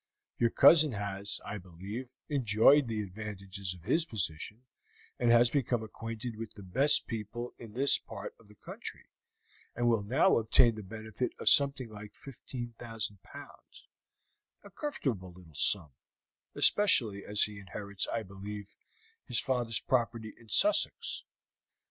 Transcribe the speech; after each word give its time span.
Your 0.39 0.49
cousin 0.49 0.93
has, 0.93 1.39
I 1.45 1.59
believe, 1.59 2.09
enjoyed 2.27 2.87
the 2.87 3.03
advantages 3.03 3.75
of 3.75 3.83
the 3.83 4.03
position, 4.09 4.65
and 5.19 5.29
has 5.29 5.51
become 5.51 5.83
acquainted 5.83 6.37
with 6.37 6.55
the 6.55 6.63
best 6.63 7.05
people 7.05 7.53
in 7.59 7.73
this 7.73 7.99
part 7.99 8.33
of 8.39 8.47
the 8.47 8.55
country, 8.55 9.05
and 9.75 9.87
will 9.87 10.01
now 10.01 10.39
obtain 10.39 10.73
the 10.73 10.81
benefit 10.81 11.33
of 11.37 11.49
something 11.49 11.89
like 11.91 12.15
15,000 12.15 13.21
pounds 13.21 13.89
a 14.63 14.71
comfortable 14.71 15.33
little 15.33 15.53
sum, 15.53 15.91
especially 16.55 17.23
as 17.23 17.43
he 17.43 17.59
inherits, 17.59 18.07
I 18.11 18.23
believe, 18.23 18.73
his 19.27 19.39
father's 19.39 19.81
property 19.81 20.33
in 20.35 20.49
Sussex. 20.49 21.25